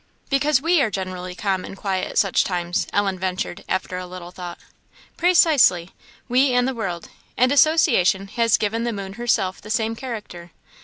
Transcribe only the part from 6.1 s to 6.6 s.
we